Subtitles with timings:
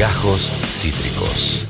[0.00, 1.66] Gajos Cítricos.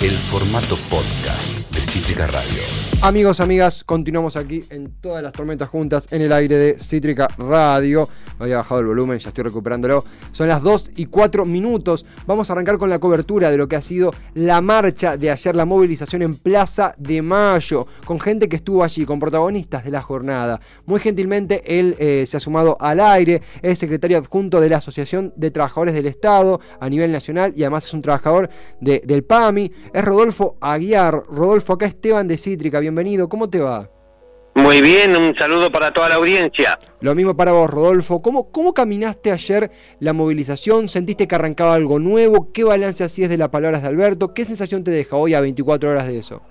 [0.00, 2.60] El formato podcast Cítrica Radio.
[3.02, 8.10] Amigos, amigas, continuamos aquí en todas las tormentas juntas en el aire de Cítrica Radio.
[8.38, 10.04] Me había bajado el volumen, ya estoy recuperándolo.
[10.32, 12.04] Son las 2 y 4 minutos.
[12.26, 15.56] Vamos a arrancar con la cobertura de lo que ha sido la marcha de ayer,
[15.56, 20.02] la movilización en Plaza de Mayo, con gente que estuvo allí, con protagonistas de la
[20.02, 20.60] jornada.
[20.84, 25.32] Muy gentilmente él eh, se ha sumado al aire, es secretario adjunto de la Asociación
[25.36, 28.50] de Trabajadores del Estado a nivel nacional y además es un trabajador
[28.80, 29.72] de, del PAMI.
[29.94, 31.22] Es Rodolfo Aguiar.
[31.30, 33.88] Rodolfo, acá Esteban de Cítrica bienvenido, ¿cómo te va?
[34.54, 36.78] Muy bien, un saludo para toda la audiencia.
[37.00, 38.20] Lo mismo para vos, Rodolfo.
[38.20, 39.70] ¿Cómo, cómo caminaste ayer
[40.00, 40.88] la movilización?
[40.88, 42.52] ¿Sentiste que arrancaba algo nuevo?
[42.52, 44.34] ¿Qué balance hacías de las palabras de Alberto?
[44.34, 46.42] ¿Qué sensación te deja hoy a 24 horas de eso?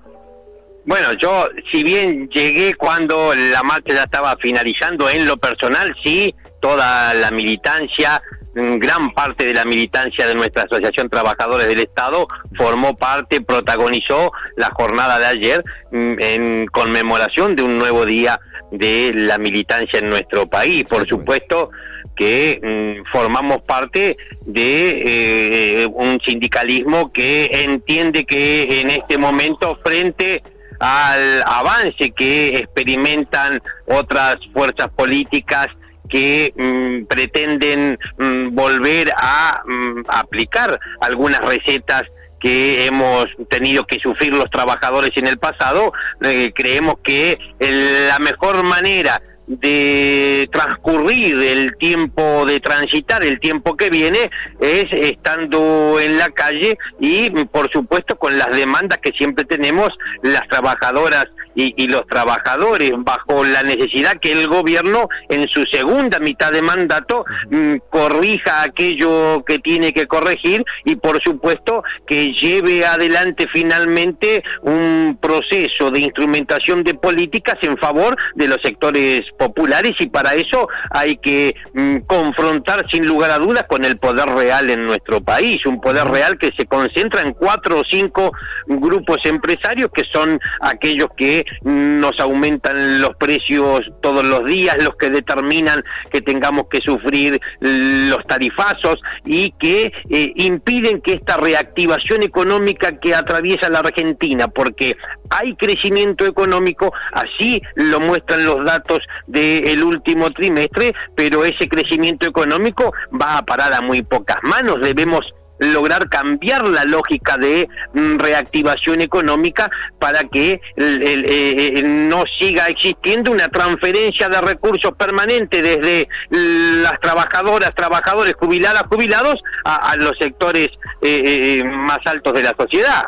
[0.85, 6.33] Bueno, yo, si bien llegué cuando la marcha ya estaba finalizando, en lo personal, sí,
[6.59, 8.21] toda la militancia
[8.53, 12.27] gran parte de la militancia de nuestra Asociación Trabajadores del Estado
[12.57, 18.39] formó parte, protagonizó la jornada de ayer mm, en conmemoración de un nuevo día
[18.71, 20.83] de la militancia en nuestro país.
[20.83, 21.71] Por supuesto
[22.15, 30.43] que mm, formamos parte de eh, un sindicalismo que entiende que en este momento frente
[30.79, 35.67] al avance que experimentan otras fuerzas políticas
[36.09, 42.03] que mm, pretenden mm, volver a mm, aplicar algunas recetas
[42.39, 48.63] que hemos tenido que sufrir los trabajadores en el pasado, eh, creemos que la mejor
[48.63, 54.29] manera de transcurrir el tiempo, de transitar el tiempo que viene,
[54.61, 59.89] es estando en la calle y, por supuesto, con las demandas que siempre tenemos
[60.21, 61.25] las trabajadoras
[61.59, 67.25] y, los trabajadores, bajo la necesidad que el gobierno en su segunda mitad de mandato
[67.49, 75.17] mm, corrija aquello que tiene que corregir y, por supuesto, que lleve adelante finalmente un
[75.21, 81.17] proceso de instrumentación de políticas en favor de los sectores populares y para eso hay
[81.17, 85.81] que mm, confrontar sin lugar a dudas con el poder real en nuestro país, un
[85.81, 88.31] poder real que se concentra en cuatro o cinco
[88.67, 95.09] grupos empresarios que son aquellos que nos aumentan los precios todos los días, los que
[95.09, 102.99] determinan que tengamos que sufrir los tarifazos y que eh, impiden que esta reactivación económica
[102.99, 104.95] que atraviesa la Argentina, porque
[105.29, 112.93] hay crecimiento económico, así lo muestran los datos del último trimestre, pero ese crecimiento económico
[113.19, 114.77] va a parar a muy pocas manos.
[114.81, 122.67] Debemos lograr cambiar la lógica de mm, reactivación económica para que eh, eh, no siga
[122.67, 130.69] existiendo una transferencia de recursos permanente desde las trabajadoras, trabajadores, jubiladas, jubilados a, los sectores
[131.01, 133.03] eh, más altos de la sociedad.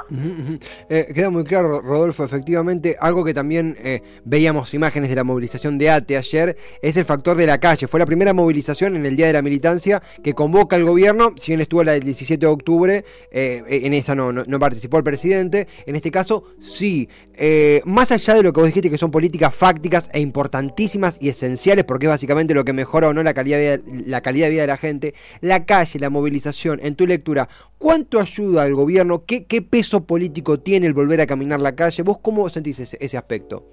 [0.90, 3.78] queda muy claro, Rodolfo, efectivamente, algo que también
[4.26, 7.88] veíamos imágenes de la movilización de ATE ayer, es el factor de la calle.
[7.88, 11.52] Fue la primera movilización en el Día de la Militancia que convoca al gobierno, si
[11.52, 15.68] bien estuvo la del 17 de octubre, eh, en esa no, no, participó el presidente,
[15.86, 17.10] en este caso sí.
[17.36, 21.30] Eh, más allá de lo que vos dijiste que son políticas fácticas e importantísimas y
[21.30, 24.48] esenciales, porque es básicamente lo que mejora o no la calidad de vida, la calidad
[24.48, 27.48] de, vida de la gente, la calle, la movilización, en tu lectura,
[27.78, 29.24] ¿cuánto ayuda al gobierno?
[29.26, 32.04] ¿Qué, qué peso político tiene el volver a caminar la calle?
[32.04, 33.64] ¿Vos cómo sentís ese, ese aspecto?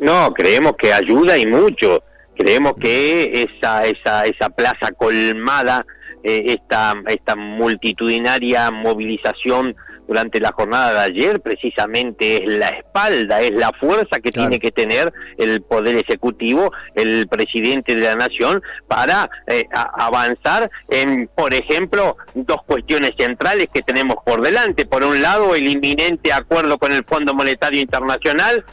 [0.00, 2.02] No, creemos que ayuda y mucho.
[2.36, 5.86] Creemos que esa, esa, esa plaza colmada
[6.22, 9.74] esta, esta multitudinaria movilización
[10.06, 14.70] durante la jornada de ayer precisamente es la espalda, es la fuerza que tiene que
[14.70, 22.16] tener el Poder Ejecutivo, el presidente de la Nación, para eh, avanzar en, por ejemplo,
[22.34, 24.86] dos cuestiones centrales que tenemos por delante.
[24.86, 28.64] Por un lado, el inminente acuerdo con el Fondo Monetario Internacional.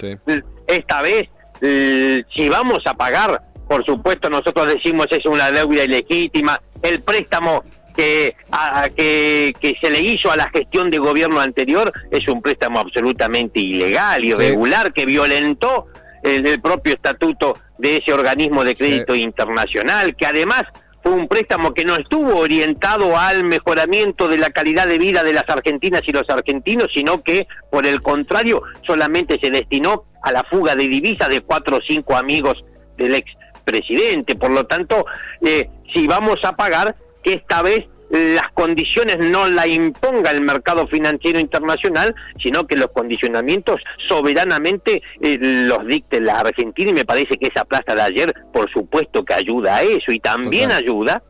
[0.68, 1.30] Esta vez,
[1.62, 7.64] si vamos a pagar, por supuesto, nosotros decimos es una deuda ilegítima, el préstamo
[7.96, 8.36] que,
[8.96, 14.24] que, se le hizo a la gestión de gobierno anterior es un préstamo absolutamente ilegal,
[14.24, 15.88] irregular, que violentó
[16.24, 20.64] el, propio estatuto de ese organismo de crédito internacional, que además
[21.04, 25.34] fue un préstamo que no estuvo orientado al mejoramiento de la calidad de vida de
[25.34, 30.44] las argentinas y los argentinos, sino que, por el contrario, solamente se destinó a la
[30.44, 32.64] fuga de divisas de cuatro o cinco amigos
[32.98, 33.32] del ex
[33.70, 34.36] presidente.
[34.36, 35.06] Por lo tanto,
[35.42, 40.88] eh, si vamos a pagar, que esta vez las condiciones no la imponga el mercado
[40.88, 47.38] financiero internacional, sino que los condicionamientos soberanamente eh, los dicte la Argentina y me parece
[47.38, 51.22] que esa plaza de ayer, por supuesto que ayuda a eso y también ayuda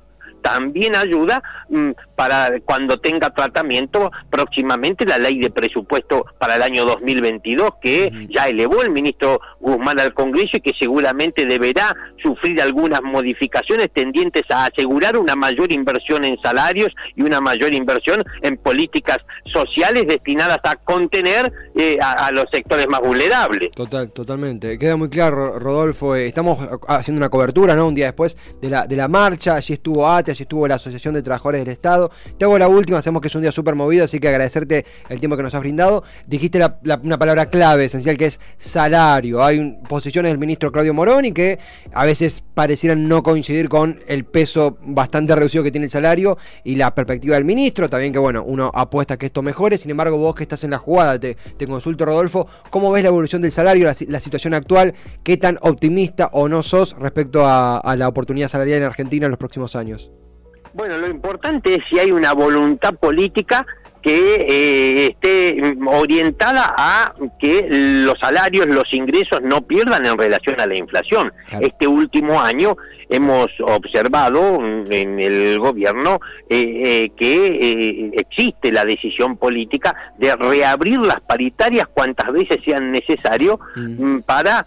[0.41, 6.85] también ayuda mm, para cuando tenga tratamiento próximamente la ley de presupuesto para el año
[6.85, 13.01] 2022 que ya elevó el ministro Guzmán al Congreso y que seguramente deberá sufrir algunas
[13.01, 19.17] modificaciones tendientes a asegurar una mayor inversión en salarios y una mayor inversión en políticas
[19.45, 23.71] sociales destinadas a contener eh, a, los sectores más vulnerables.
[23.71, 24.77] Total, totalmente.
[24.77, 26.15] Queda muy claro, Rodolfo.
[26.15, 27.87] Eh, estamos haciendo una cobertura, ¿no?
[27.87, 29.55] Un día después de la, de la marcha.
[29.55, 32.11] Allí estuvo ATE, allí estuvo la Asociación de Trabajadores del Estado.
[32.37, 35.19] Te hago la última, sabemos que es un día súper movido, así que agradecerte el
[35.19, 36.03] tiempo que nos has brindado.
[36.27, 39.43] Dijiste una palabra clave, esencial, que es salario.
[39.43, 41.59] Hay posiciones del ministro Claudio Moroni que
[41.93, 46.75] a veces parecieran no coincidir con el peso bastante reducido que tiene el salario y
[46.75, 47.89] la perspectiva del ministro.
[47.89, 49.77] También que, bueno, uno apuesta que esto mejore.
[49.77, 53.09] Sin embargo, vos que estás en la jugada, te, te consulto, Rodolfo, ¿cómo ves la
[53.09, 54.93] evolución del salario, la, situación actual?
[55.23, 59.39] ¿Qué tan optimista o no sos respecto a, la oportunidad salarial en Argentina en los
[59.39, 60.11] próximos años?
[60.79, 63.67] Bueno, lo importante es si hay una voluntad política
[64.01, 70.65] que eh, esté orientada a que los salarios, los ingresos no pierdan en relación a
[70.65, 71.33] la inflación.
[71.59, 72.77] Este último año
[73.09, 74.59] hemos observado
[74.89, 81.87] en el gobierno eh, eh, que eh, existe la decisión política de reabrir las paritarias
[81.87, 84.03] cuantas veces sean necesario mm.
[84.03, 84.65] Mm, para,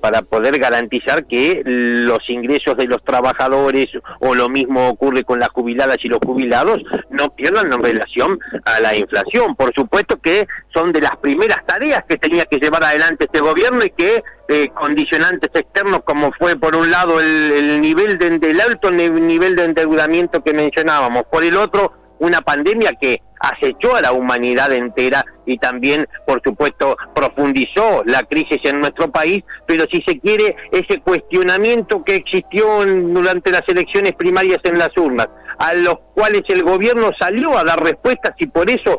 [0.00, 3.86] para poder garantizar que los ingresos de los trabajadores
[4.20, 8.80] o lo mismo ocurre con las jubiladas y los jubilados no pierdan en relación a
[8.80, 9.54] la inflación.
[9.54, 13.84] Por supuesto que son de las primeras tareas que tenía que llevar adelante este gobierno
[13.84, 18.90] y que eh, condicionantes externos como fue por un lado el, nivel de, el alto
[18.90, 24.72] nivel de endeudamiento que mencionábamos, por el otro una pandemia que acechó a la humanidad
[24.72, 30.56] entera y también, por supuesto, profundizó la crisis en nuestro país, pero si se quiere,
[30.72, 35.28] ese cuestionamiento que existió durante las elecciones primarias en las urnas,
[35.58, 38.98] a los cuales el gobierno salió a dar respuestas y por eso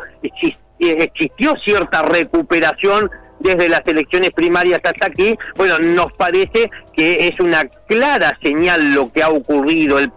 [0.80, 7.64] existió cierta recuperación desde las elecciones primarias hasta aquí, bueno, nos parece que es una
[7.88, 10.00] clara señal lo que ha ocurrido.
[10.00, 10.12] El,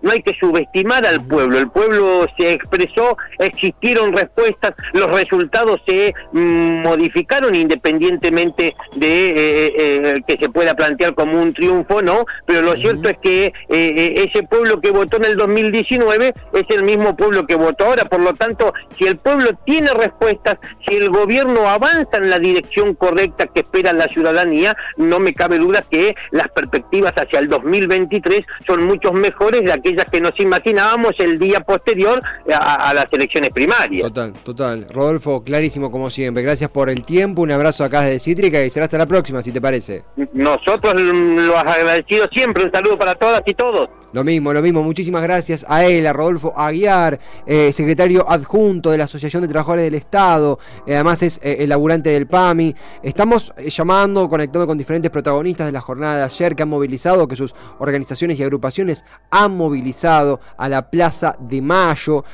[0.00, 1.58] no hay que subestimar al pueblo.
[1.58, 9.72] El pueblo se expresó, existieron respuestas, los resultados se mm, modificaron independientemente de eh, eh,
[9.78, 12.24] eh, que se pueda plantear como un triunfo, ¿no?
[12.46, 17.14] Pero lo cierto es que ese pueblo que votó en el 2019 es el mismo
[17.14, 18.06] pueblo que votó ahora.
[18.06, 20.56] Por lo tanto, si el pueblo tiene respuestas,
[20.88, 25.58] si el gobierno avanza en la dirección correcta que espera la ciudadanía, no me cabe
[25.58, 31.12] duda que las perspectivas hacia el 2023 son muchos mejores de aquellas que nos imaginábamos
[31.18, 32.22] el día posterior
[32.54, 34.02] a, las elecciones primarias.
[34.02, 34.86] Total, total.
[34.90, 36.42] Rodolfo, clarísimo como siempre.
[36.42, 39.52] Gracias por el tiempo, un abrazo acá desde Cítrica y será hasta la próxima, si
[39.52, 40.04] te parece.
[40.32, 43.88] Nosotros los agradecidos siempre, un saludo para todas y todos.
[44.12, 44.82] Lo mismo, lo mismo.
[44.82, 49.86] Muchísimas gracias a él, a Rodolfo Aguiar, eh, secretario adjunto de la Asociación de Trabajadores
[49.86, 50.58] del Estado.
[50.86, 52.74] Eh, además es eh, el laburante del PAMI.
[53.02, 57.36] Estamos llamando, conectando con diferentes protagonistas de la jornada de ayer que han movilizado, que
[57.36, 62.24] sus organizaciones y agrupaciones han movilizado a la Plaza de Mayo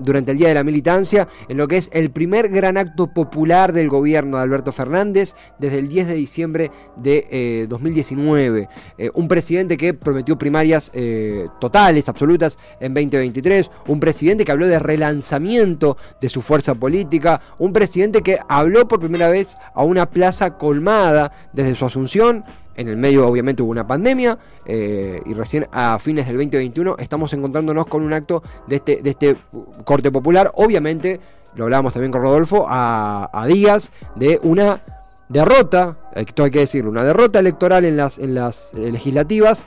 [0.00, 3.72] durante el Día de la Militancia, en lo que es el primer gran acto popular
[3.72, 8.68] del gobierno de Alberto Fernández desde el 10 de diciembre de 2019.
[9.14, 14.78] un presidente que prometió primaria eh, totales, absolutas en 2023, un presidente que habló de
[14.78, 20.56] relanzamiento de su fuerza política, un presidente que habló por primera vez a una plaza
[20.56, 22.44] colmada desde su asunción.
[22.78, 27.32] En el medio obviamente hubo una pandemia eh, y recién a fines del 2021 estamos
[27.32, 29.36] encontrándonos con un acto de este, de este
[29.84, 30.52] corte popular.
[30.54, 31.18] Obviamente,
[31.56, 34.80] lo hablábamos también con Rodolfo, a, días de una
[35.28, 39.66] derrota, esto hay que decirlo, una derrota electoral en las, en las legislativas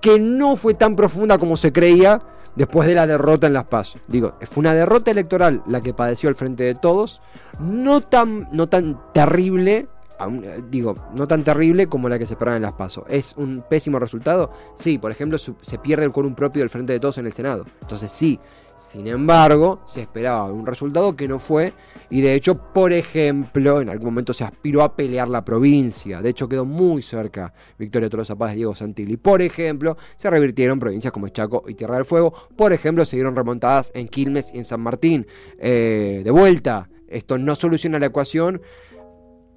[0.00, 2.20] que no fue tan profunda como se creía
[2.56, 4.00] después de la derrota en las PASO.
[4.08, 7.22] Digo, fue una derrota electoral la que padeció al frente de todos,
[7.60, 9.86] no tan, no tan terrible,
[10.70, 13.06] digo, no tan terrible como la que se esperaba en las PASO.
[13.08, 14.50] ¿Es un pésimo resultado?
[14.74, 17.64] Sí, por ejemplo, se pierde el quórum propio del frente de todos en el Senado.
[17.80, 18.40] Entonces sí,
[18.78, 21.72] sin embargo, se esperaba un resultado que no fue
[22.10, 26.22] y de hecho, por ejemplo, en algún momento se aspiró a pelear la provincia.
[26.22, 29.16] De hecho, quedó muy cerca Victoria Tolosa Paz de Diego Santilli.
[29.16, 32.32] Por ejemplo, se revirtieron provincias como Chaco y Tierra del Fuego.
[32.56, 35.26] Por ejemplo, se dieron remontadas en Quilmes y en San Martín.
[35.58, 38.62] Eh, de vuelta, esto no soluciona la ecuación,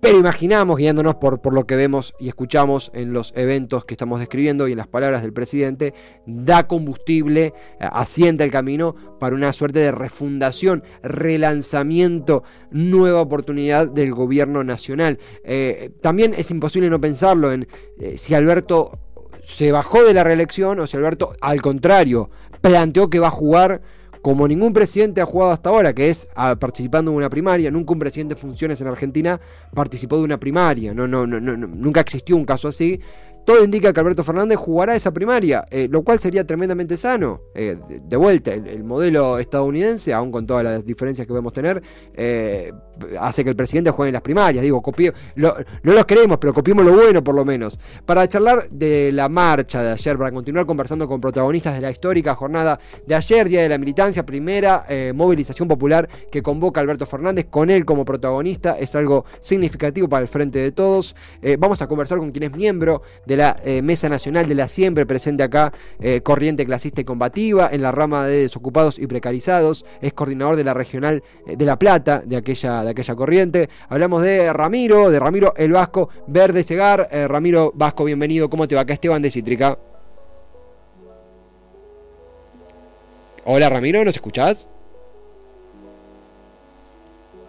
[0.01, 4.20] pero imaginamos, guiándonos por, por lo que vemos y escuchamos en los eventos que estamos
[4.20, 5.93] describiendo y en las palabras del presidente,
[6.25, 14.13] da combustible, eh, asienta el camino para una suerte de refundación, relanzamiento, nueva oportunidad del
[14.13, 15.20] gobierno nacional.
[15.43, 17.67] Eh, también es imposible no pensarlo en
[18.00, 18.98] eh, si Alberto
[19.43, 22.31] se bajó de la reelección, o sea, Alberto, al contrario,
[22.62, 23.81] planteó que va a jugar
[24.22, 27.72] como ningún presidente ha jugado hasta ahora, que es ah, participando en una primaria.
[27.72, 29.40] Nunca un presidente de funciones en Argentina
[29.74, 30.94] participó de una primaria.
[30.94, 33.00] No, no, no, no, nunca existió un caso así.
[33.45, 37.41] Todo indica que Alberto Fernández jugará esa primaria, eh, lo cual sería tremendamente sano.
[37.55, 41.81] Eh, de, vuelta, el, modelo estadounidense, aún con todas las diferencias que podemos tener,
[42.13, 42.71] eh,
[43.19, 44.63] hace que el presidente juegue en las primarias.
[44.63, 44.81] Digo,
[45.36, 47.79] no los queremos, pero copiemos lo bueno por lo menos.
[48.05, 52.36] Para charlar de la marcha de ayer, para continuar conversando con protagonistas de la histórica
[52.36, 57.69] jornada de ayer, Día de la Militancia, primera movilización popular que convoca Alberto Fernández, con
[57.69, 61.15] él como protagonista, es algo significativo para el frente de todos.
[61.57, 65.06] vamos a conversar con quien es miembro de la eh, Mesa Nacional de la Siempre,
[65.06, 70.14] presente acá, eh, Corriente Clasista y Combativa, en la rama de desocupados y precarizados, es
[70.14, 73.70] coordinador de la Regional eh, de La Plata, de aquella, de aquella corriente.
[73.90, 77.08] Hablamos de Ramiro, de Ramiro el Vasco Verde Segar.
[77.28, 78.82] Ramiro Vasco, bienvenido, ¿cómo te va?
[78.82, 79.78] Acá Esteban de Cítrica.
[83.46, 84.68] Hola Ramiro, ¿nos escuchás?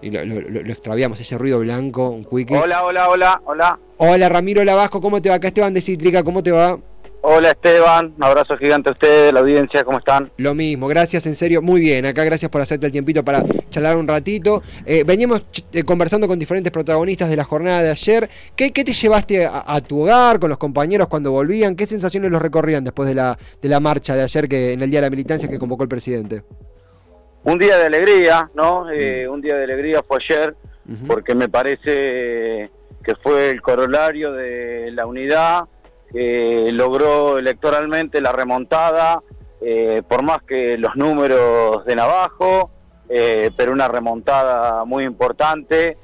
[0.03, 2.57] Y lo, extraviamos, ese ruido blanco, un quickie.
[2.57, 3.79] Hola, hola, hola, hola.
[3.99, 5.37] Hola Ramiro Lavasco, ¿cómo te va?
[5.37, 6.79] Acá Esteban de Cítrica, ¿cómo te va?
[7.25, 10.33] Hola Esteban, un abrazo gigante a ustedes, la audiencia, ¿cómo están?
[10.39, 13.97] Lo mismo, gracias, en serio, muy bien, acá gracias por hacerte el tiempito para charlar
[13.97, 14.61] un ratito.
[14.85, 18.29] Eh, veníamos eh, conversando con diferentes protagonistas de la jornada de ayer.
[18.57, 21.77] ¿Qué, te llevaste a, tu hogar con los compañeros cuando volvían?
[21.77, 24.91] ¿Qué sensaciones los recorrían después de la, de la marcha de ayer que en el
[24.91, 26.43] Día de la Militancia que convocó el presidente?
[27.45, 28.91] Un día de alegría, ¿no?
[28.91, 30.55] Eh, un día de alegría fue ayer,
[31.07, 32.71] porque me parece
[33.03, 35.65] que fue el corolario de la unidad,
[36.13, 39.23] que logró electoralmente la remontada,
[39.61, 42.71] eh, por más que los números de abajo,
[43.09, 45.97] eh, pero una remontada muy importante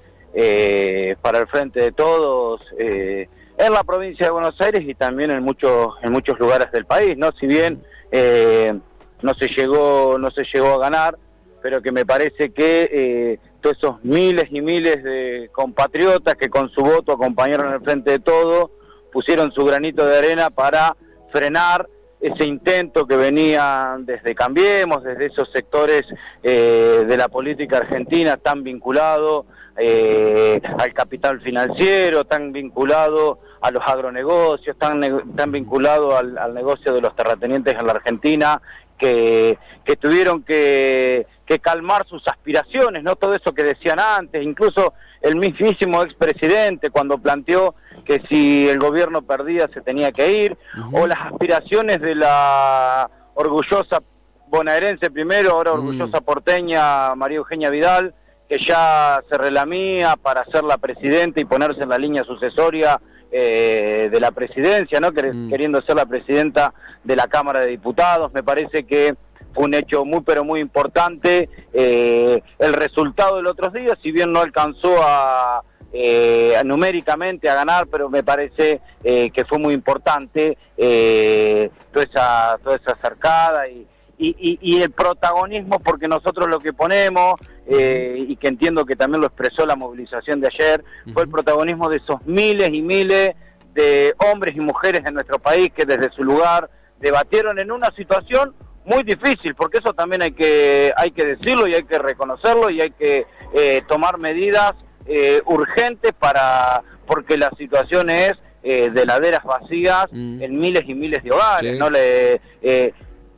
[1.23, 5.95] para el frente de todos en la provincia de Buenos Aires y también en muchos
[6.03, 7.33] en muchos lugares del país, ¿no?
[7.33, 11.19] Si bien no se llegó no se llegó a ganar,
[11.63, 16.71] pero que me parece que eh, todos esos miles y miles de compatriotas que con
[16.71, 18.71] su voto acompañaron el frente de todo,
[19.13, 20.97] pusieron su granito de arena para
[21.33, 21.89] frenar
[22.21, 26.03] ese intento que venía desde Cambiemos, desde esos sectores
[26.43, 29.47] eh, de la política argentina tan vinculado
[29.77, 36.93] eh, al capital financiero, tan vinculado a los agronegocios, tan, tan vinculado al, al negocio
[36.93, 38.61] de los terratenientes en la Argentina,
[38.99, 44.93] que, que tuvieron que que calmar sus aspiraciones, no todo eso que decían antes, incluso
[45.23, 47.75] el mismísimo expresidente cuando planteó
[48.05, 50.59] que si el gobierno perdía se tenía que ir,
[50.93, 54.03] o las aspiraciones de la orgullosa
[54.49, 55.75] bonaerense primero, ahora mm.
[55.75, 58.15] orgullosa porteña María Eugenia Vidal,
[58.47, 63.01] que ya se relamía para ser la presidenta y ponerse en la línea sucesoria
[63.31, 65.11] eh, de la presidencia, ¿no?
[65.11, 65.49] Mm.
[65.51, 66.73] Queriendo ser la presidenta
[67.05, 68.33] de la Cámara de Diputados.
[68.33, 69.15] Me parece que
[69.59, 71.49] un hecho muy pero muy importante.
[71.73, 75.63] Eh, el resultado del otro día, si bien no alcanzó a
[75.93, 82.77] eh, numéricamente a ganar, pero me parece eh, que fue muy importante toda esa toda
[82.77, 83.87] esa cercada y,
[84.19, 87.35] y, el protagonismo porque nosotros lo que ponemos
[87.67, 91.99] y que entiendo que también lo expresó la movilización de ayer fue el protagonismo de
[91.99, 93.35] esos miles y miles
[93.75, 98.55] de hombres y mujeres en nuestro país que desde su lugar debatieron en una situación
[98.89, 102.81] muy difícil, porque eso también hay que, hay que decirlo y hay que reconocerlo y
[102.81, 104.75] hay que eh, tomar medidas
[105.07, 110.43] eh, urgentes para, porque la situación es eh, de laderas vacías mm.
[110.43, 111.91] en miles y miles de hogares, ¿no?
[111.91, 112.41] Le,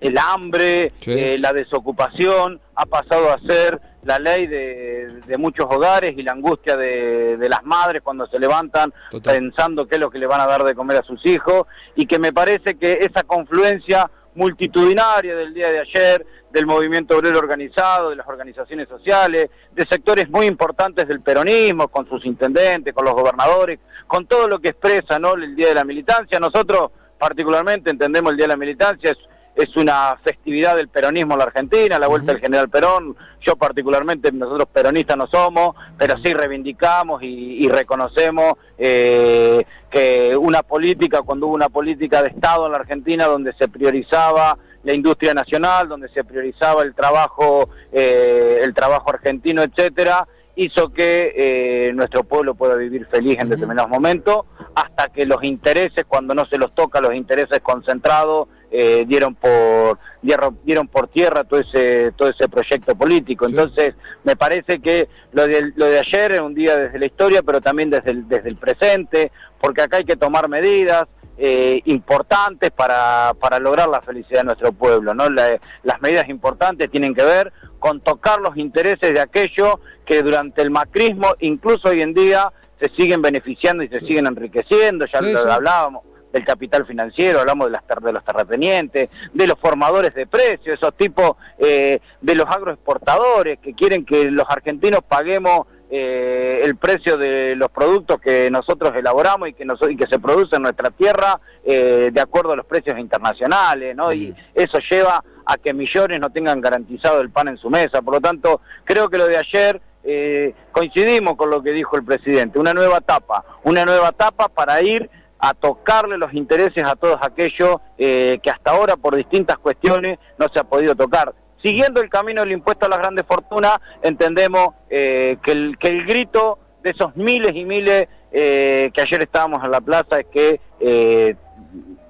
[0.00, 6.22] el hambre, la desocupación ha pasado a ser la ley de, de muchos hogares y
[6.22, 10.26] la angustia de, de, las madres cuando se levantan pensando qué es lo que le
[10.26, 11.66] van a dar de comer a sus hijos
[11.96, 17.38] y que me parece que esa confluencia multitudinaria del día de ayer, del movimiento obrero
[17.38, 23.04] organizado, de las organizaciones sociales, de sectores muy importantes del peronismo, con sus intendentes, con
[23.04, 25.34] los gobernadores, con todo lo que expresa ¿no?
[25.34, 26.40] el Día de la Militancia.
[26.40, 29.18] Nosotros particularmente entendemos el Día de la Militancia, es
[29.54, 34.32] es una festividad del peronismo en la Argentina, la vuelta del general Perón, yo particularmente,
[34.32, 41.54] nosotros peronistas no somos, pero sí reivindicamos y, reconocemos eh, que una política, cuando hubo
[41.54, 46.24] una política de Estado en la Argentina donde se priorizaba la industria nacional, donde se
[46.24, 50.26] priorizaba el trabajo, eh, el trabajo argentino, etcétera,
[50.60, 56.04] hizo que eh, nuestro pueblo pueda vivir feliz en determinados momentos, hasta que los intereses,
[56.06, 61.60] cuando no se los toca, los intereses concentrados, eh, dieron por dieron, por tierra todo
[61.60, 63.46] ese todo ese proyecto político.
[63.46, 67.42] Entonces, me parece que lo de, lo de ayer es un día desde la historia,
[67.42, 71.04] pero también desde el, desde el presente, porque acá hay que tomar medidas.
[71.42, 75.14] eh, importantes para, para lograr la felicidad de nuestro pueblo.
[75.14, 75.30] ¿no?
[75.30, 79.76] las medidas importantes tienen que ver con tocar los intereses de aquellos
[80.10, 85.06] que durante el macrismo, incluso hoy en día, se siguen beneficiando y se siguen enriqueciendo,
[85.06, 86.02] ya lo hablábamos
[86.32, 90.96] del capital financiero, hablamos de, las de los terratenientes, de los formadores de precios, esos
[90.96, 97.54] tipos eh, de los agroexportadores que quieren que los argentinos paguemos eh, el precio de
[97.54, 102.10] los productos que nosotros elaboramos y que, y que se producen en nuestra tierra eh,
[102.12, 104.12] de acuerdo a los precios internacionales, ¿no?
[104.12, 108.02] Y eso lleva a que millones no tengan garantizado el pan en su mesa.
[108.02, 112.04] Por lo tanto, creo que lo de ayer eh, coincidimos con lo que dijo el
[112.04, 117.18] presidente, una nueva etapa, una nueva etapa para ir a tocarle los intereses a todos
[117.22, 122.42] aquellos que hasta ahora por distintas cuestiones no se ha podido tocar siguiendo el camino
[122.42, 127.64] del impuesto a las grandes fortunas, entendemos eh, que, el, grito de esos miles y
[127.64, 131.34] miles eh, que ayer estábamos en la plaza es que eh,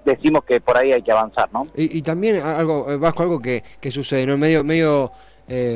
[0.04, 1.66] decimos que por ahí hay que avanzar, ¿no?
[1.74, 4.38] Y, también algo, Vasco, algo que, que sucede, ¿no?
[4.38, 5.12] Medio, medio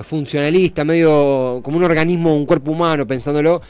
[0.03, 3.61] funcionalista, medio como un organismo, un cuerpo humano, pensándolo,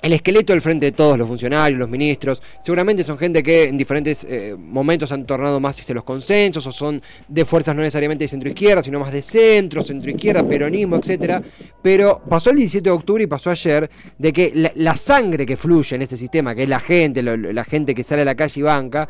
[0.00, 3.76] el esqueleto del frente de todos los funcionarios, los ministros, seguramente son gente que en
[3.76, 8.24] diferentes eh, momentos han tornado más hacia los consensos o son de fuerzas no necesariamente
[8.24, 11.42] de centro izquierda, sino más de centro, centro izquierda, peronismo, etcétera.
[11.82, 15.96] Pero pasó el 17 de octubre y pasó ayer de que la, sangre que fluye
[15.96, 18.62] en ese sistema, que es la gente, la gente que sale a la calle y
[18.62, 19.08] banca,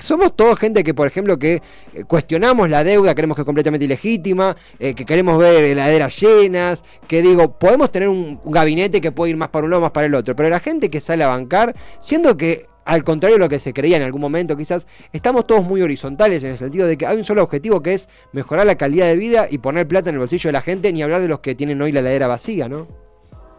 [0.00, 1.54] somos todos gente que, por ejemplo, que
[1.94, 6.84] eh, cuestionamos la deuda, creemos que es completamente ilegítima, eh, que queremos ver heladeras llenas,
[7.06, 10.06] que digo, podemos tener un, gabinete que puede ir más para un lado, más para
[10.06, 13.48] el otro pero la gente que sale a bancar, siendo que al contrario de lo
[13.48, 16.96] que se creía en algún momento, quizás estamos todos muy horizontales en el sentido de
[16.96, 20.10] que hay un solo objetivo que es mejorar la calidad de vida y poner plata
[20.10, 22.26] en el bolsillo de la gente, ni hablar de los que tienen hoy la ladera
[22.26, 22.86] vacía, ¿no?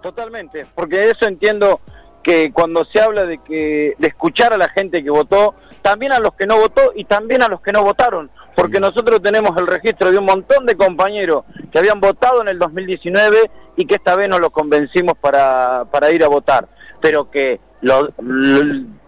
[0.02, 1.82] Totalmente, porque eso entiendo
[2.24, 6.20] que cuando se habla de que de escuchar a la gente que votó, también a
[6.20, 9.68] los que no votó y también a los que no votaron, porque nosotros tenemos el
[9.68, 14.16] registro de un montón de compañeros que habían votado en el 2019 y que esta
[14.16, 16.68] vez no los convencimos para, para ir a votar,
[17.02, 18.10] pero que lo,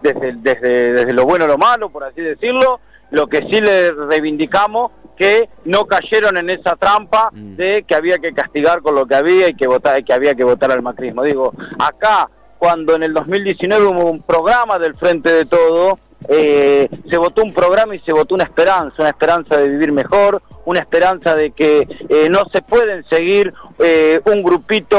[0.02, 2.80] desde, desde, desde lo bueno o lo malo, por así decirlo,
[3.12, 7.56] lo que sí le reivindicamos que no cayeron en esa trampa mm.
[7.56, 10.44] de que había que castigar con lo que había y que votar que había que
[10.44, 11.24] votar al macrismo.
[11.24, 12.30] Digo, acá
[12.60, 17.54] cuando en el 2019 hubo un programa del Frente de Todo, eh, se votó un
[17.54, 21.88] programa y se votó una esperanza, una esperanza de vivir mejor, una esperanza de que
[22.10, 24.98] eh, no se pueden seguir eh, un grupito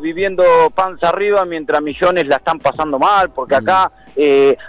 [0.00, 0.42] viviendo
[0.74, 3.90] panza arriba mientras millones la están pasando mal, porque acá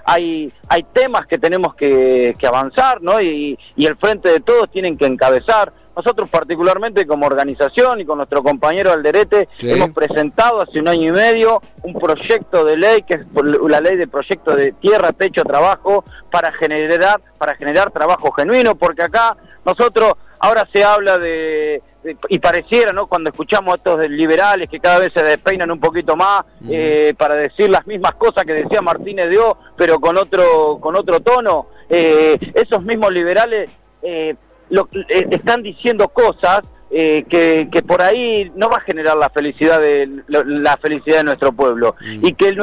[0.06, 3.20] hay, hay temas que tenemos que, avanzar, ¿no?
[3.22, 5.74] Y, y el frente de todos tienen que encabezar.
[6.04, 11.12] Nosotros particularmente como organización y con nuestro compañero Alderete hemos presentado hace un año y
[11.12, 13.22] medio un proyecto de ley que es
[13.70, 19.04] la ley de proyecto de tierra, techo, trabajo para generar para generar trabajo genuino porque
[19.04, 21.84] acá nosotros ahora se habla de,
[22.30, 23.06] y pareciera, ¿no?
[23.06, 27.36] Cuando escuchamos a estos liberales que cada vez se despeinan un poquito más eh, para
[27.36, 31.68] decir las mismas cosas que decía Martínez de O, pero con otro con otro tono,
[31.88, 33.70] eh, esos mismos liberales
[34.02, 34.36] eh,
[34.72, 36.62] lo, eh, están diciendo cosas
[36.94, 41.24] eh, que, que, por ahí no va a generar la felicidad de la felicidad de
[41.24, 42.26] nuestro pueblo mm.
[42.26, 42.54] y que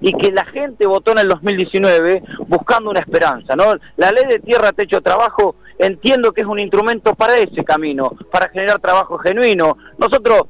[0.00, 4.40] y que la gente votó en el 2019 buscando una esperanza no la ley de
[4.40, 9.76] tierra techo trabajo entiendo que es un instrumento para ese camino para generar trabajo genuino
[9.98, 10.42] nosotros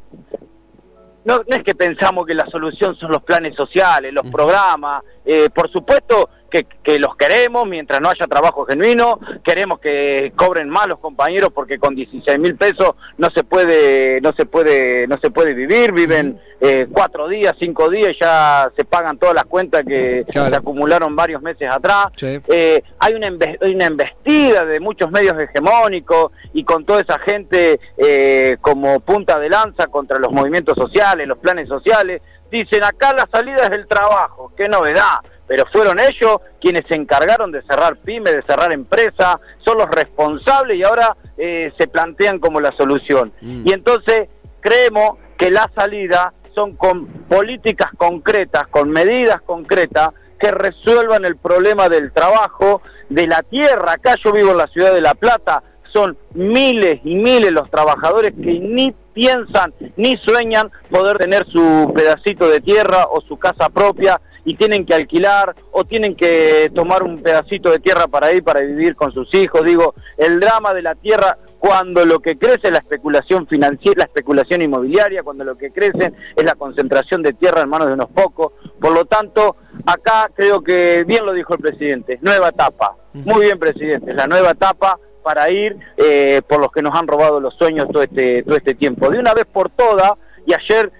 [1.26, 4.30] no, no es que pensamos que la solución son los planes sociales los mm.
[4.30, 6.66] programas eh, por supuesto que,
[6.98, 11.94] los queremos mientras no haya trabajo genuino, queremos que cobren más los compañeros porque con
[11.94, 16.86] 16 mil pesos no se puede, no se puede, no se puede vivir, viven eh,
[16.90, 21.42] cuatro días, cinco días y ya se pagan todas las cuentas que se acumularon varios
[21.42, 22.06] meses atrás.
[22.22, 28.56] Eh, hay una, una embestida de muchos medios hegemónicos y con toda esa gente eh,
[28.60, 32.22] como punta de lanza contra los movimientos sociales, los planes sociales,
[32.64, 37.52] dicen acá la salida es el trabajo, qué novedad pero fueron ellos quienes se encargaron
[37.52, 42.60] de cerrar pymes, de cerrar empresas, son los responsables y ahora eh, se plantean como
[42.60, 43.32] la solución.
[43.40, 43.62] Mm.
[43.66, 44.28] Y entonces
[44.60, 51.88] creemos que la salida son con políticas concretas, con medidas concretas que resuelvan el problema
[51.88, 53.92] del trabajo, de la tierra.
[53.92, 58.32] Acá yo vivo en la ciudad de La Plata, son miles y miles los trabajadores
[58.34, 64.20] que ni piensan ni sueñan poder tener su pedacito de tierra o su casa propia
[64.44, 68.60] y tienen que alquilar o tienen que tomar un pedacito de tierra para ir para
[68.60, 69.64] vivir con sus hijos.
[69.64, 74.04] Digo, el drama de la tierra cuando lo que crece es la especulación financiera, la
[74.04, 78.10] especulación inmobiliaria, cuando lo que crece es la concentración de tierra en manos de unos
[78.10, 78.52] pocos.
[78.80, 82.94] Por lo tanto, acá creo que bien lo dijo el presidente, nueva etapa.
[83.14, 87.40] Muy bien, presidente, la nueva etapa para ir eh, por los que nos han robado
[87.40, 89.10] los sueños todo este, todo este tiempo.
[89.10, 90.12] De una vez por todas,
[90.46, 90.92] y ayer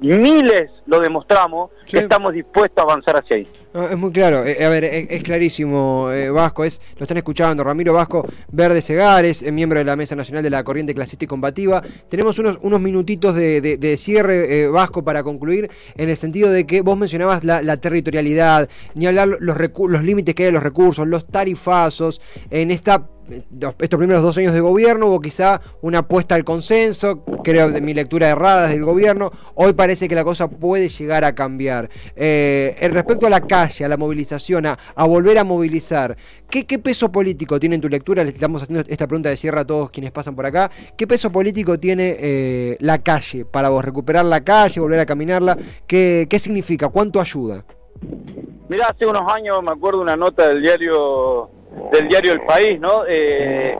[0.00, 3.48] miles lo demostramos, que estamos dispuestos a avanzar hacia ahí.
[3.74, 7.92] Es muy claro, eh, a ver, es, clarísimo, eh, Vasco, es, lo están escuchando, Ramiro
[7.92, 11.82] Vasco Verde Segares, es miembro de la Mesa Nacional de la Corriente Clasista y Combativa.
[12.08, 16.80] Tenemos unos, unos minutitos de, cierre, eh, Vasco, para concluir, en el sentido de que
[16.80, 19.56] vos mencionabas la, territorialidad, ni hablar los,
[19.88, 24.52] los límites que hay de los recursos, los tarifazos, en esta estos primeros dos años
[24.52, 29.30] de gobierno hubo quizá una apuesta al consenso, creo de mi lectura errada del gobierno,
[29.54, 31.90] hoy parece que la cosa puede llegar a cambiar.
[32.16, 36.16] Eh, respecto a la calle, a la movilización, a, volver a movilizar,
[36.50, 38.22] ¿qué, peso político tiene en tu lectura?
[38.24, 40.70] Le estamos haciendo esta pregunta de cierre a todos quienes pasan por acá.
[40.96, 43.84] ¿Qué peso político tiene eh, la calle para vos?
[43.84, 45.56] ¿Recuperar la calle, volver a caminarla?
[45.86, 46.88] ¿Qué, qué significa?
[46.88, 47.64] ¿Cuánto ayuda?
[48.68, 51.50] Mirá, hace unos años me acuerdo una nota del diario
[51.92, 53.02] del diario El País, ¿no?
[53.06, 53.76] Eh,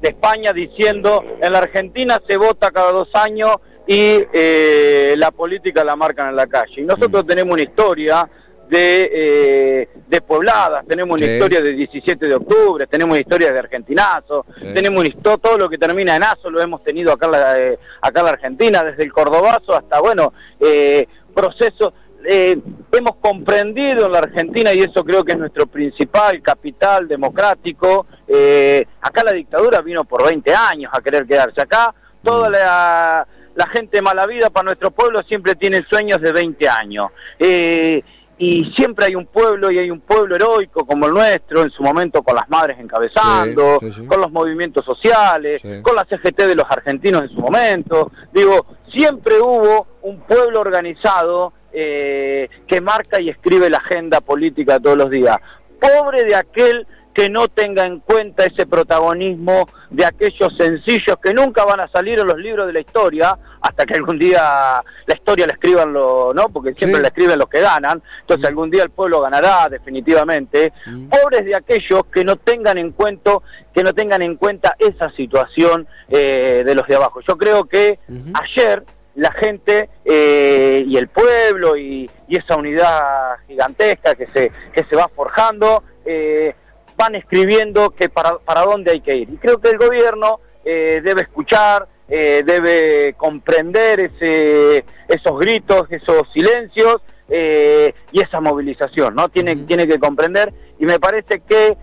[0.00, 5.84] de España diciendo en la Argentina se vota cada dos años y eh, la política
[5.84, 6.82] la marcan en la calle.
[6.82, 7.26] Y nosotros mm.
[7.26, 8.28] tenemos una historia
[8.68, 13.58] de, eh, de pobladas, tenemos una historia de 17 de octubre, tenemos una historia de
[13.58, 17.58] argentinazo, tenemos una historia, todo lo que termina en aso lo hemos tenido acá, la,
[17.58, 21.92] eh, acá en la Argentina, desde el cordobazo hasta, bueno, eh, procesos
[22.28, 22.58] eh,
[22.92, 28.84] hemos comprendido en la Argentina, y eso creo que es nuestro principal capital democrático, eh,
[29.00, 33.28] acá la dictadura vino por 20 años a querer quedarse acá, toda la,
[33.72, 37.06] gente mala vida para nuestro pueblo siempre tiene sueños de 20 años.
[37.38, 38.02] Eh,
[38.38, 41.82] y siempre hay un pueblo y hay un pueblo heroico como el nuestro, en su
[41.82, 47.22] momento con las madres encabezando, con los movimientos sociales, con la CGT de los argentinos
[47.22, 48.12] en su momento.
[48.32, 54.98] Digo, siempre hubo un pueblo organizado eh, que marca y escribe la agenda política todos
[54.98, 55.38] los días.
[55.80, 61.64] Pobre de aquel que no tenga en cuenta ese protagonismo de aquellos sencillos que nunca
[61.64, 65.46] van a salir en los libros de la historia, hasta que algún día la historia
[65.46, 66.50] la escriban los, ¿no?
[66.50, 68.52] Porque siempre la escriben los que ganan, entonces mm.
[68.52, 70.74] algún día el pueblo ganará definitivamente.
[70.84, 71.08] Mm.
[71.08, 73.38] Pobres de aquellos que no tengan en cuenta,
[73.72, 77.22] que no tengan en cuenta esa situación eh, de los de abajo.
[77.26, 77.98] Yo creo que
[78.34, 84.96] ayer la gente eh, y el pueblo y, esa unidad gigantesca que se, que se
[84.96, 86.54] va forjando, eh,
[86.96, 89.30] van escribiendo que para, para dónde hay que ir.
[89.30, 96.98] Y creo que el gobierno eh, debe escuchar, debe comprender ese, esos gritos, esos silencios
[97.28, 99.28] y esa movilización, ¿no?
[99.28, 101.76] Tiene, tiene que comprender y me parece que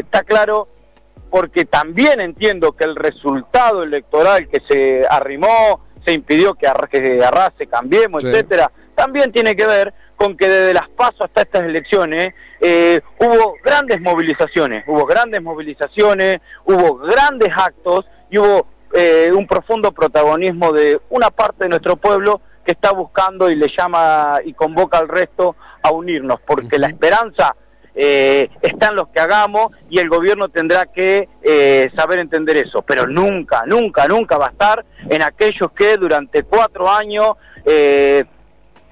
[0.00, 0.66] está claro
[1.34, 8.22] porque también entiendo que el resultado electoral que se arrimó se impidió que, arrase, cambiemos,
[8.22, 9.92] etcétera, también tiene que ver
[10.24, 16.38] con que desde las pasos hasta estas elecciones eh, hubo grandes movilizaciones, hubo grandes movilizaciones,
[16.64, 22.40] hubo grandes actos y hubo eh, un profundo protagonismo de una parte de nuestro pueblo
[22.64, 27.54] que está buscando y le llama y convoca al resto a unirnos, porque la esperanza
[27.94, 33.06] eh, están los que hagamos y el gobierno tendrá que eh, saber entender eso, pero
[33.06, 37.34] nunca, nunca, nunca va a estar en aquellos que durante cuatro años
[37.66, 38.24] eh,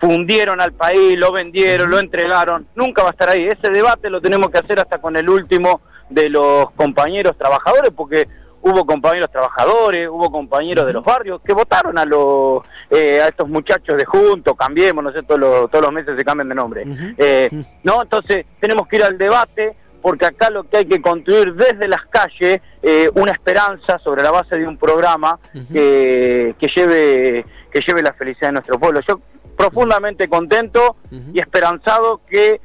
[0.02, 3.46] fundieron al país, lo vendieron, lo entregaron, nunca va a estar ahí.
[3.46, 8.26] Ese debate lo tenemos que hacer hasta con el último de los compañeros trabajadores, porque
[8.62, 13.48] hubo compañeros trabajadores, hubo compañeros de los barrios que votaron a los eh, a estos
[13.48, 16.84] muchachos de Juntos, cambiemos, no sé, todos los, todos los meses se cambian de nombre.
[17.16, 17.48] Eh,
[17.84, 21.86] no, entonces tenemos que ir al debate porque acá lo que hay que construir desde
[21.86, 25.38] las calles eh, una esperanza sobre la base de un programa
[25.72, 29.00] que lleve que lleve la felicidad de nuestro pueblo.
[29.06, 29.20] Yo
[29.56, 30.96] profundamente contento
[31.32, 32.60] y esperanzado que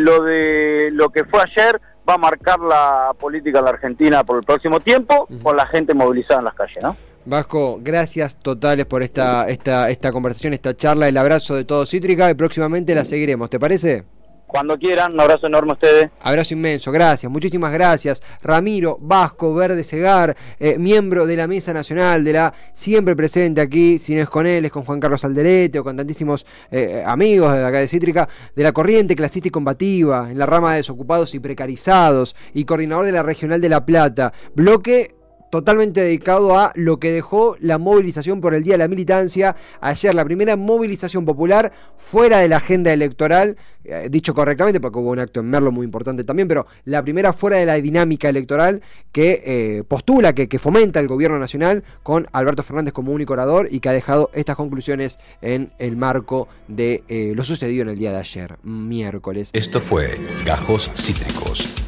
[0.00, 4.38] lo de lo que fue ayer va a marcar la política de la Argentina por
[4.38, 6.96] el próximo tiempo, con la gente movilizada en las calles, ¿no?
[7.26, 12.30] Vasco, gracias totales por esta, esta, esta conversación, esta charla, el abrazo de todo Cítrica
[12.30, 14.04] y próximamente la seguiremos, ¿te parece?
[14.48, 16.10] Cuando quieran, un abrazo enorme a ustedes.
[16.22, 18.22] Abrazo inmenso, gracias, muchísimas gracias.
[18.42, 23.98] Ramiro Vasco Verde Segar, eh, miembro de la Mesa Nacional, de la siempre presente aquí,
[23.98, 27.52] si no es con él, es con Juan Carlos Alderete o con tantísimos eh, amigos
[27.52, 31.34] de acá de Cítrica, de la corriente clasista y combativa, en la rama de desocupados
[31.34, 34.32] y precarizados, y coordinador de la Regional de La Plata.
[34.54, 35.17] Bloque
[35.50, 39.56] totalmente dedicado a lo que dejó la movilización por el Día de la Militancia.
[39.80, 45.10] Ayer la primera movilización popular fuera de la agenda electoral, eh, dicho correctamente porque hubo
[45.10, 48.82] un acto en Merlo muy importante también, pero la primera fuera de la dinámica electoral
[49.12, 53.68] que eh, postula, que, que, fomenta el gobierno nacional con Alberto Fernández como único orador
[53.70, 57.98] y que ha dejado estas conclusiones en el marco de eh, lo sucedido en el
[57.98, 59.50] día de ayer, miércoles.
[59.52, 61.87] Esto fue Gajos Cítricos.